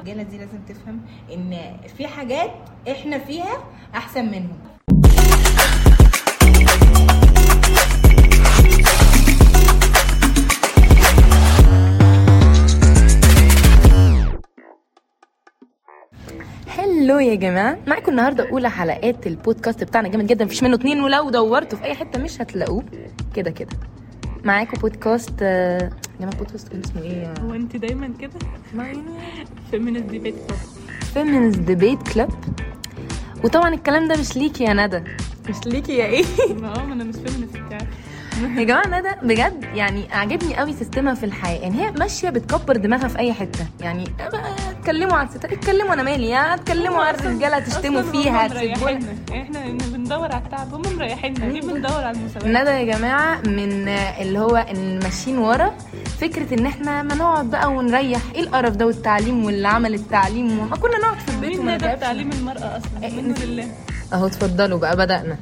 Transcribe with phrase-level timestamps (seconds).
[0.00, 1.00] الرجاله دي لازم تفهم
[1.34, 2.50] إن في حاجات
[2.90, 3.64] إحنا فيها
[3.94, 4.58] أحسن منهم.
[16.66, 17.78] هلو يا جماعة.
[17.86, 20.44] معاكم النهارده أولى حلقات البودكاست بتاعنا جامد جدا.
[20.44, 22.84] مفيش منه اتنين ولو دورتوا في أي حتة مش هتلاقوه.
[23.34, 23.70] كده كده.
[24.44, 25.34] معاكم بودكاست
[26.20, 28.32] آه، يا جماعة بودكاست كان اسمه إيه؟ هو أنت دايما كده؟
[29.70, 30.58] Feminist Debate Club
[31.14, 32.30] Feminist Debate Club
[33.44, 35.02] وطبعا الكلام ده مش ليكي يا ندى.
[35.48, 36.24] مش ليكي يا إيه؟
[36.62, 37.88] ما آه ما أنا مش feminist بتاعك
[38.40, 41.60] يا جماعة ندى بجد يعني عاجبني قوي ال system ها في الحياة.
[41.60, 43.66] يعني هي ماشية بتكبر دماغها في أي حتة.
[43.80, 44.04] يعني
[44.70, 49.14] اتكلموا على الستات اتكلموا أنا مالي اتكلموا على الرجالة تشتموا فيها مريحيننا.
[49.32, 49.60] إحنا
[49.92, 51.44] بندور على التعب هم مريحيننا.
[51.44, 52.62] ليه بندور على المساواة.
[52.62, 55.76] ندى يا جماعة من اللي هو الماشيين ورا
[56.20, 58.20] فكرة إن إحنا ما نقعد بقى ونريح.
[58.34, 62.00] إيه القرف ده والتعليم واللي عمل التعليم؟ وما كنا نقعد في البيت مين وما نتعبش.
[62.00, 63.68] تعليم المرأة أصلا؟ إيه، لله.
[64.12, 65.36] أهو اتفضلوا بقى بدأنا.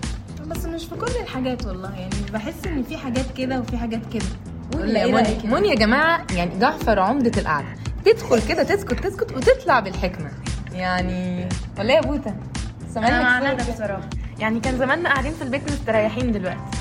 [0.47, 1.95] بس مش في كل الحاجات والله.
[1.95, 4.25] يعني بحس إن في حاجات كده وفي حاجات كده.
[4.77, 7.69] ولا إيه موني كده؟ موني يا جماعة يعني جعفر عمدة القعدة.
[8.05, 10.31] تدخل كده تسكت تسكت وتطلع بالحكمة.
[10.73, 12.31] يعني ولا يا بوتا
[12.97, 14.09] أنا مع سامعني ندى بصراحة.
[14.39, 16.78] يعني كان زماننا قاعدين في البيت مستريحين دلوقتي.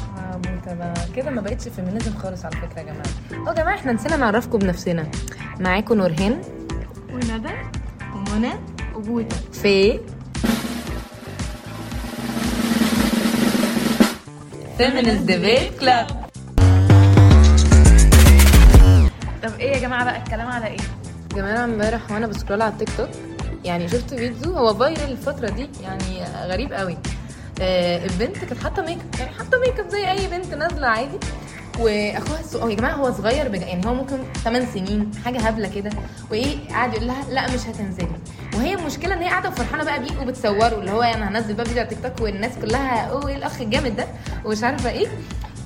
[0.73, 3.43] بقى كده ما بقتش feminism خالص على فكرة يا جماعة.
[3.47, 5.07] هو يا جماعة إحنا نسينا نعرفكم بنفسنا.
[5.59, 6.41] معاكم نورهان.
[7.13, 7.53] وندى
[8.15, 8.53] ومنى
[8.95, 9.99] وبوتا في
[14.77, 16.07] Feminist Debate Club
[19.43, 20.77] طب إيه يا جماعة بقى؟ الكلام على إيه؟
[21.31, 23.09] يا جماعة امبارح وأنا ب scroll على التيك توك
[23.63, 26.97] يعني شفت فيديو هو viral الفترة دي يعني غريب قوي.
[27.61, 31.17] آه البنت كانت حاطة make up يعني حاطة make up زي أي بنت نازلة عادي.
[31.79, 35.89] وأخوها الصغير يا جماعة هو صغير بجد يعني هو ممكن 8 سنين حاجة هبلة كده.
[36.31, 38.07] وإيه قاعد يقول لها لا مش هتنزلي.
[38.55, 41.79] وهي المشكلة إن هي قاعدة فرحانه بقى بيه وبتصوره اللي هو يعني هنزل بقى فيديو
[41.83, 44.05] على تيك توك والناس كلها أوه إيه الأخ الجامد ده؟
[44.45, 45.07] ومش عارفة إيه.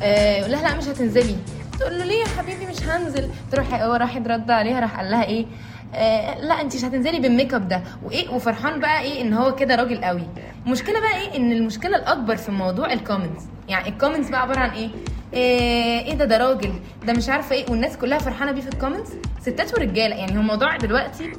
[0.04, 1.36] آه يقول لها لا مش هتنزلي.
[1.80, 3.30] تقول له ليه يا حبيبي؟ مش هنزل.
[3.52, 5.46] تروح هو راح يرد عليها راح قال لها إيه؟
[5.94, 7.82] آه لا انت مش هتنزلي بال make up ده.
[8.04, 10.24] وايه وفرحان بقى إيه ان هو كده راجل قوي.
[10.66, 14.60] المشكلة بقى إيه ان المشكلة الأكبر في موضوع ال comments يعني ال comments بقى عبارة
[14.60, 14.90] عن إيه؟
[15.34, 16.74] إيه, إيه ده ده راجل
[17.08, 19.10] ده مش عارفة إيه والناس كلها فرحانة بيه في ال comments
[19.42, 21.32] ستات ورجالة يعني هو الموضوع دلوقتي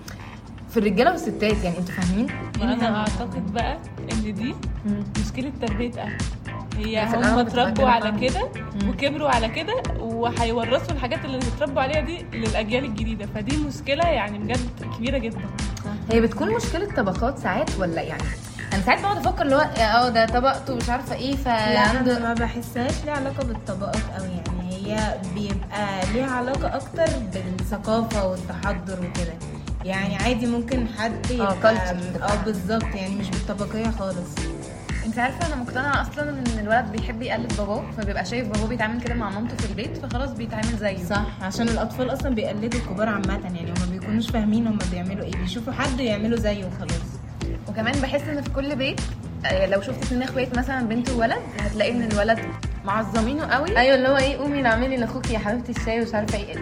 [0.71, 2.27] في الرجالة والستات يعني أنتوا فاهمين؟
[2.61, 3.79] وأنا أعتقد بقى
[4.13, 4.55] إن دي
[4.87, 5.05] مم.
[5.25, 6.17] مشكلة تربية أهل.
[6.77, 8.49] هي بس هم اتربوا على كده.
[8.89, 13.27] وكبروا على كده وهيورثوا الحاجات اللي اتربوا عليها دي للأجيال الجديدة.
[13.35, 15.41] فدي مشكلة يعني بجد كبيرة جدا.
[16.13, 18.23] هي بتكون مشكلة طبقات ساعات ولا يعني؟
[18.73, 22.29] أنا ساعات بقعد أفكر اللي هو آه ده طبقته مش عارفة إيه لا فعنده أنا
[22.29, 24.73] ما بحسهاش ليها علاقة بالطبقات قوي يعني.
[24.87, 29.33] هي بيبقى ليها علاقة أكتر بالثقافة والتحضر وكده.
[29.85, 32.23] يعني عادي ممكن حد يبقى culture.
[32.23, 34.35] آه بالظبط يعني مش بالطبقية خالص.
[35.07, 39.15] انت عارفة أنا مقتنعة أصلا ان الولد بيحب يقلد باباه فبيبقى شايف باباه بيتعامل كده
[39.15, 41.05] مع مامته في البيت فخلاص بيتعامل زيه.
[41.05, 45.73] صح عشان الاطفال أصلا بيقلدوا الكبار عامة يعني هما بيكونوش فاهمين هما بيعملوا إيه بيشوفوا
[45.73, 47.03] حد يعملوا زيه وخلاص.
[47.69, 49.01] وكمان بحس ان في كل بيت
[49.47, 52.39] آه، لو شفت اتنين اخوات مثلا بنت وولد هتلاقي ان الولد
[52.85, 53.79] معظمينه قوي.
[53.79, 56.55] أيوه اللي هو إيه قومي اعملي لاخوكي يا حبيبتي الشاي ومش عارفة إيه.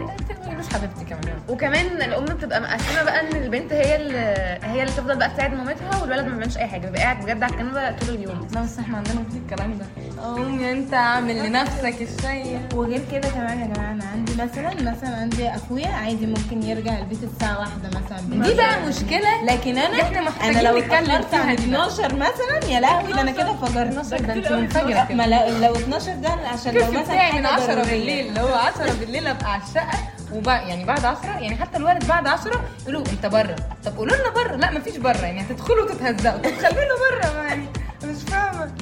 [0.60, 1.38] تقوليش حبيبتي كمان.
[1.48, 4.18] وكمان الأم بتبقى مقسمة بقى إن البنت هي اللي
[4.62, 7.52] هي اللي تفضل بقى تساعد مامتها والولد ما بيعملش أي حاجة بيبقى قاعد بجد على
[7.54, 8.48] الكنبة طول اليوم.
[8.54, 9.86] لا بس إحنا عندنا مفيش الكلام ده.
[10.22, 12.58] قومي أنت اعمل لنفسك الشاي.
[12.74, 17.18] وغير كده كمان يا جماعة أنا عندي مثلا مثلا عندي أخويا عادي ممكن يرجع البيت
[17.22, 18.46] الساعة واحدة مثلا.
[18.48, 19.44] دي بقى مشكلة.
[19.44, 21.86] لكن أنا إحنا محتاجين أنا لو اتأخرت عن فيها دي بقى.
[21.88, 23.88] 12 مثلا يا لهوي ده أنا كده فجرت.
[23.88, 25.06] 12 ده أنت منفجرة.
[25.10, 27.82] ما لو, لو 12 ده عشان لو مثلا من حاجة 10 ضرورية.
[27.90, 29.98] بالليل اللي هو 10 بالليل أبقى على الشقه
[30.32, 33.56] وبعد يعني بعد 10 يعني حتى الولد بعد 10 يقولوا انت بره.
[33.84, 34.56] طب قولوا لنا بره.
[34.56, 35.18] لا مفيش بره.
[35.18, 36.38] يعني هتدخلوا وتتهزقوا.
[36.38, 37.42] طب خلونا بره.
[37.42, 37.66] يعني
[38.04, 38.72] مش فاهمة.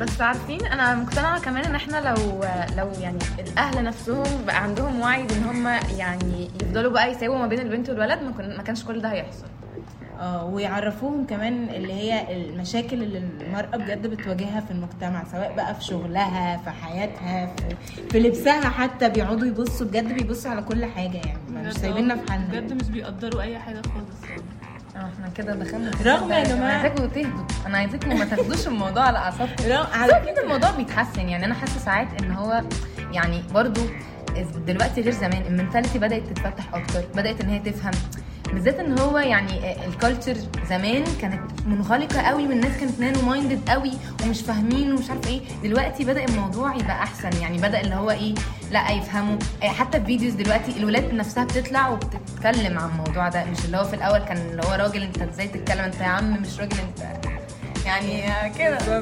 [0.00, 2.44] بس عارفين أنا مقتنعة كمان إن إحنا لو
[2.76, 5.66] لو يعني الأهل نفسهم بقى عندهم وعي بإن هم
[5.98, 9.46] يعني يفضلوا بقى يساووا ما بين البنت والولد ما, كن- ما كانش كل ده هيحصل.
[10.20, 15.84] آه ويعرفوهم كمان اللي هي المشاكل اللي المرأة بجد بتواجهها في المجتمع سواء بقى في
[15.84, 17.76] شغلها في حياتها في,
[18.10, 21.38] في لبسها حتى بيقعدوا يبصوا بجد بيبصوا على كل حاجة يعني
[21.68, 24.30] مش سايبيننا آه، في حالنا بجد مش بيقدروا أي حاجة خالص.
[24.30, 24.42] يعني
[24.96, 29.64] إحنا كده دخلنا رغم يا أنا عايزاكم تهدوا أنا عايزاكم ما تاخدوش الموضوع على اعصابكم.
[29.92, 31.28] على كده الموضوع بيتحسن.
[31.28, 32.62] يعني أنا حاسة ساعات ان هو
[33.12, 33.80] يعني برضو
[34.66, 35.42] دلوقتي غير زمان.
[35.46, 37.04] ال mentality بدأت تتفتح أكتر.
[37.14, 37.92] بدأت إن هي تفهم.
[38.52, 40.36] بالذات إن هو يعني ال culture
[40.68, 43.92] زمان كانت منغلقة قوي والناس كانت narrow minded قوي
[44.24, 45.40] ومش فاهمين ومش عارفة إيه.
[45.62, 48.34] دلوقتي بدأ الموضوع يبقى أحسن يعني بدأ اللي هو إيه
[48.70, 49.38] لأ يفهموا.
[49.62, 53.44] إيه، حتى في فيديوز دلوقتي الولاد نفسها بتطلع وبتتكلم عن الموضوع ده.
[53.44, 56.32] مش اللي هو في الأول كان اللي هو راجل أنت إزاي تتكلم أنت يا عم
[56.42, 57.26] مش راجل أنت
[57.86, 58.78] يعني كده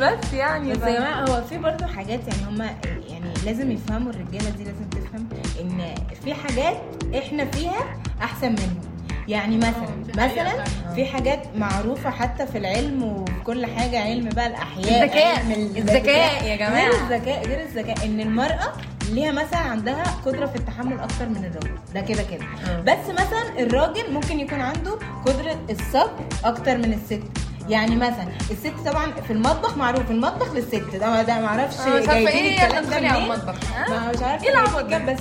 [0.00, 2.64] بس يعني بس يا جماعة هو في برضه حاجات يعني هما
[3.08, 5.28] يعني لازم يفهموا الرجالة دي لازم تفهم
[5.60, 5.94] إن
[6.24, 6.76] في حاجات
[7.18, 8.80] إحنا فيها أحسن منهم
[9.28, 9.88] يعني مثلا
[10.26, 10.64] مثلا
[10.94, 15.40] في حاجات معروفة حتى في العلم وفي كل حاجة علم بقى الأحياء الذكاء.
[15.78, 16.88] الذكاء يا جماعة.
[16.88, 18.72] غير الذكاء غير الذكاء إن المرأة
[19.10, 21.78] ليها مثلا عندها قدرة في التحمل أكتر من الراجل.
[21.94, 22.44] ده كده كده.
[22.68, 22.80] آه.
[22.80, 26.10] بس مثلا الراجل ممكن يكون عنده قدرة الصبر
[26.44, 27.22] أكتر من الست.
[27.70, 30.82] يعني مثلا الست طبعا في المطبخ معروف المطبخ للست.
[30.92, 33.24] ده ده ما أعرفش عارفة جايبين إيه الكلام ده على منين.
[33.24, 33.54] المطبخ،؟
[33.88, 35.18] ما مش عارفة إيه العبط ده؟ بس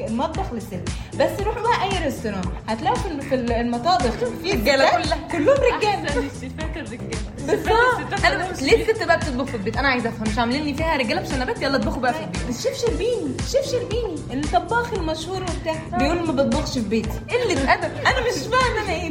[0.00, 0.82] المطبخ للست.
[1.14, 4.10] بس روحوا بقى أي restaurant هتلاقوا في في المطابخ
[4.42, 5.28] في ستات كلها.
[5.32, 6.08] كلهم رجالة.
[6.08, 7.18] أحسن الشيفات الرجالة.
[7.46, 8.24] بالظبط.
[8.26, 9.76] أنا ليه الست بقى بتطبخ في البيت.
[9.76, 12.42] أنا عايزة أفهم مش عاملين لي فيها رجالة بشنبات يلا اطبخوا بقى في البيت.
[12.48, 14.14] الشيف شربيني الشيف شربيني.
[14.32, 15.98] الطباخ المشهور وبتاع.
[15.98, 17.20] بيقول ما بطبخش في بيتي.
[17.30, 19.10] قله ادب أنا مش فاهمة أنا إيه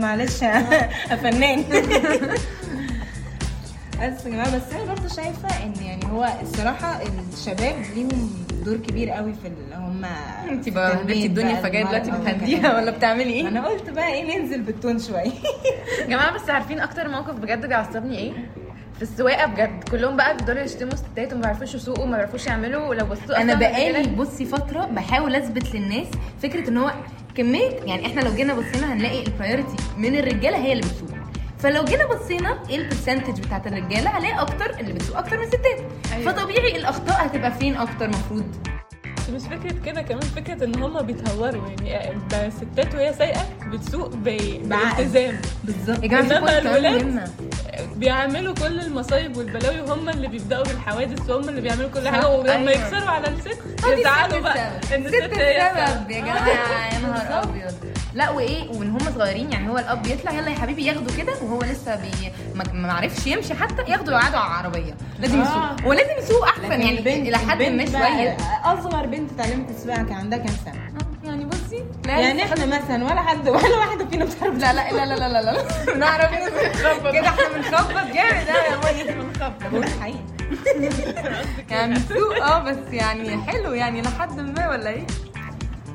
[0.00, 1.64] معلش يا فنان.
[4.02, 7.00] بس يا جماعة بس أنا برضه شايفة إن يعني هو الصراحة
[7.32, 8.30] الشباب ليهم
[8.64, 10.04] دور كبير قوي في اللي هم
[10.50, 14.62] انت بقى هديتي الدنيا فجاية دلوقتي بتهديها ولا بتعملي إيه؟ أنا قلت بقى إيه ننزل
[14.62, 15.32] بالتون شوية.
[16.00, 18.32] يا جماعة بس عارفين أكتر موقف بجد بيعصبني إيه؟
[18.96, 19.84] في السواقة بجد.
[19.90, 24.02] كلهم بقى بيفضلوا يشتموا الستات وما بيعرفوش يسوقوا وما بيعرفوش يعملوا ولو بصوا أنا بقالي
[24.08, 26.06] بصي فترة بحاول أثبت للناس
[26.42, 26.90] فكرة إن هو
[27.36, 31.08] كميه يعني إحنا لو جينا بصينا هنلاقي البرايورتي من الرجالة هي اللي بتسوق.
[31.58, 35.80] فلو جينا بصينا إيه ال percentage بتاعت الرجالة هنلاقي أكتر اللي بتسوق أكتر من الستات
[36.12, 36.32] أيوة.
[36.32, 38.56] فطبيعي الأخطاء هتبقى فين أكتر مفروض؟
[39.26, 42.12] بس مش فكرة كده كمان فكرة إن هم بيتهوروا يعني
[42.46, 45.40] الستات وهي سايقة بتسوق ب- بالالتزام.
[45.64, 46.02] بالظبط.
[46.02, 47.28] يا جماعة الولاد
[47.96, 52.70] بيعملوا كل المصايب والبلاوي وهم اللي بيبدأوا بالحوادث وهم اللي بيعملوا كل حاجة ولما أيوة.
[52.70, 53.58] يكسروا على الست.
[53.98, 54.68] يزعلوا بقى.
[54.94, 57.74] إن ست الست هي السبب يا جماعة يا نهار أبيض.
[58.16, 61.58] لا وإيه ومن هم صغيرين يعني هو الأب يطلع يلا يا حبيبي ياخده كده وهو
[61.62, 64.94] لسه بي ما ما عرفش يمشي حتى ياخده يقعدوا على العربية.
[65.18, 65.44] لازم آه.
[65.44, 68.36] يسوق هو لازم يسوق أحسن يعني البنت- إلى حد ما شوية.
[68.64, 73.22] أصغر بنت اتعلمت السواقه كان عندها كام سنة؟ آه، يعني بصي يعني إحنا مثلا ولا
[73.22, 76.30] حد ولا واحدة فينا بتعرف لا لا لا لا لا لا لا نعرف
[77.12, 79.74] كده إحنا بنخبط جامد آه يا مي بنخبط.
[79.74, 80.24] الحقيقة
[81.70, 85.06] يعني نسوق آه بس يعني حلو يعني لحد ما ولا إيه؟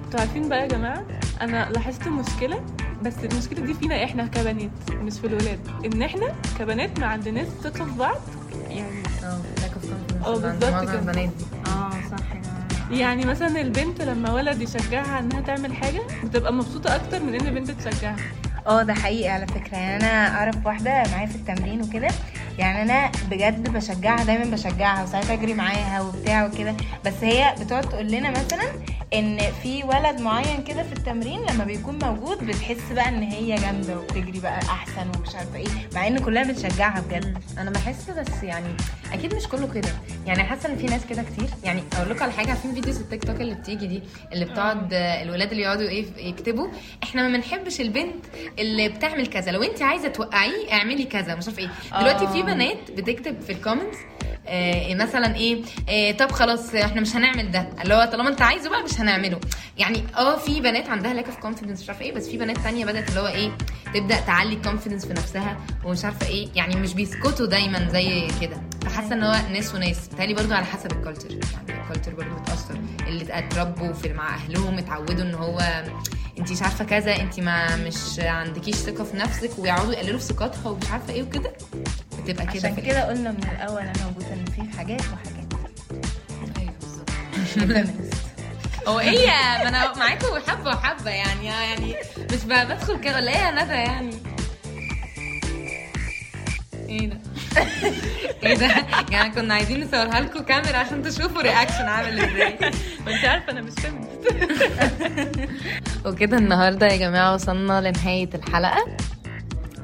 [0.06, 1.04] أنتوا عارفين بقى يا جماعة؟
[1.42, 2.62] أنا لاحظت مشكلة
[3.02, 5.60] بس المشكلة دي فينا إحنا كبنات مش في الولاد.
[5.86, 6.28] إن إحنا
[6.60, 8.18] كبنات ما عندناش ثقه في بعض
[8.70, 9.42] يعني آه
[10.26, 10.94] آه عند بالظبط كده.
[11.00, 11.46] البنات دي.
[11.68, 12.26] آه صح.
[12.92, 17.72] يعني مثلا البنت لما ولد يشجعها إنها تعمل حاجة بتبقى مبسوطة أكتر من إن بنت
[17.72, 18.16] تشجعها.
[18.68, 19.78] آه ده حقيقي على فكرة.
[19.78, 22.08] يعني أنا أعرف واحدة معايا في التمرين وكده.
[22.58, 26.76] يعني أنا بجد بشجعها دايما بشجعها وساعات أجري معاها وبتاع وكده.
[27.06, 28.64] بس هي بتقعد تقول لنا مثلا
[29.14, 34.00] إن في ولد معين كده في التمرين لما بيكون موجود بتحس بقى إن هي جامدة
[34.00, 37.38] وبتجري بقى أحسن ومش عارفة إيه مع إن كلنا بنشجعها بجد.
[37.58, 38.68] أنا بحس بس يعني
[39.14, 39.90] أكيد مش كله كده.
[40.26, 41.50] يعني حاسة إن في ناس كده كتير.
[41.64, 44.02] يعني أقول لكم على حاجة عارفين videos التيك توك اللي بتيجي دي
[44.34, 46.68] اللي بتقعد آه، الولاد اللي يقعدوا إيه يكتبوا
[47.04, 48.26] إحنا ما بنحبش البنت
[48.60, 49.52] اللي بتعمل كذا.
[49.52, 51.70] لو أنت عايزة توقعيه اعملي كذا مش عارفة إيه.
[52.00, 53.98] دلوقتي في بنات بتكتب في ال comments
[54.48, 57.70] آه مثلا إيه آه طب خلاص إحنا مش هنعمل ده.
[57.84, 59.40] اللي هو طالما أنت عايزه بقى مش هنعمله.
[59.78, 62.86] يعني آه في بنات عندها lack of confidence مش عارفة إيه بس في بنات تانية
[62.86, 63.52] بدأت اللي هو إيه
[63.94, 66.48] تبدأ تعلي ال confidence في نفسها ومش عارفة إيه.
[66.56, 68.62] يعني مش بيسكتوا دايما زي كده.
[68.86, 70.08] فحاسة إن هو ناس وناس.
[70.08, 72.78] بتهيألي برضو على حسب ال culture يعني ال culture برضو بتأثر.
[73.08, 75.60] اللي اتربوا في مع أهلهم اتعودوا إن هو
[76.40, 80.70] انت مش عارفة كذا انت ما مش عندكيش ثقة في نفسك ويقعدوا يقللوا في ثقتها
[80.70, 81.54] ومش عارفة إيه وكده.
[82.24, 85.54] بتبقى كده عشان كده قلنا من الأول أنا موجودة إن في حاجات وحاجات.
[86.58, 87.10] أيوه بالظبط.
[88.88, 91.96] هو إيه ما أنا معاكم حبة وحبة يعني يعني
[92.34, 94.16] مش بدخل كده ولا إيه يا ندى يعني.
[96.90, 97.18] إيه ده؟
[98.44, 98.72] إيه ده؟
[99.12, 102.58] يعني كنا عايزين نصورها لكم كاميرا عشان تشوفوا رياكشن عامل إزاي.
[103.06, 104.08] ما انت عارفة أنا مش فاهمة.
[106.06, 108.86] وكده النهارده يا جماعة وصلنا لنهاية الحلقة.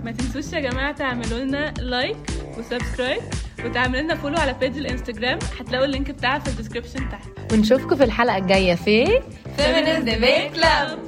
[0.03, 2.17] ما تنسوش يا جماعة تعملوا لنا like
[2.57, 3.21] و subscribe
[3.65, 7.95] وتعملوا لنا follow على page الانستجرام هتلاقوا ال link بتاعها في ال description تحت ونشوفكم
[7.95, 9.05] في الحلقة الجاية في
[9.57, 11.06] Feminist Debate Club.